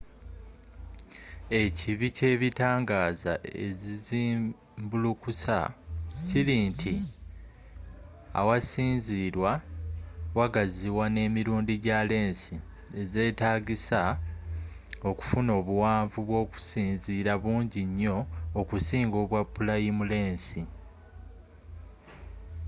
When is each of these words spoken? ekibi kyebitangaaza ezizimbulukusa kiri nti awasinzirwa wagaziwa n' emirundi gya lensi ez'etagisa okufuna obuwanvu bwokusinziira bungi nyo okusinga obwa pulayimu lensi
ekibi 1.61 2.07
kyebitangaaza 2.17 3.33
ezizimbulukusa 3.63 5.57
kiri 6.27 6.57
nti 6.69 6.95
awasinzirwa 8.39 9.51
wagaziwa 10.37 11.05
n' 11.13 11.21
emirundi 11.25 11.73
gya 11.83 11.99
lensi 12.11 12.55
ez'etagisa 13.01 14.01
okufuna 15.09 15.51
obuwanvu 15.59 16.17
bwokusinziira 16.27 17.33
bungi 17.43 17.81
nyo 17.99 18.17
okusinga 18.59 19.15
obwa 19.23 19.41
pulayimu 19.53 20.03
lensi 20.13 20.61